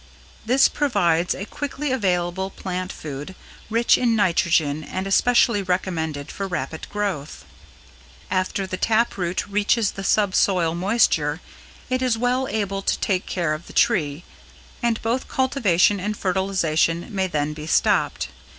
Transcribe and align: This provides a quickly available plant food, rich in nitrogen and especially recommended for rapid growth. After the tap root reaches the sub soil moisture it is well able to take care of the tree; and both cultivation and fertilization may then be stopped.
This 0.47 0.67
provides 0.67 1.35
a 1.35 1.45
quickly 1.45 1.91
available 1.91 2.49
plant 2.49 2.91
food, 2.91 3.35
rich 3.69 3.99
in 3.99 4.15
nitrogen 4.15 4.83
and 4.83 5.05
especially 5.05 5.61
recommended 5.61 6.31
for 6.31 6.47
rapid 6.47 6.89
growth. 6.89 7.45
After 8.31 8.65
the 8.65 8.77
tap 8.77 9.15
root 9.15 9.45
reaches 9.45 9.91
the 9.91 10.03
sub 10.03 10.33
soil 10.33 10.73
moisture 10.73 11.39
it 11.87 12.01
is 12.01 12.17
well 12.17 12.47
able 12.47 12.81
to 12.81 12.97
take 12.97 13.27
care 13.27 13.53
of 13.53 13.67
the 13.67 13.73
tree; 13.73 14.23
and 14.81 14.99
both 15.03 15.27
cultivation 15.27 15.99
and 15.99 16.17
fertilization 16.17 17.13
may 17.13 17.27
then 17.27 17.53
be 17.53 17.67
stopped. 17.67 18.29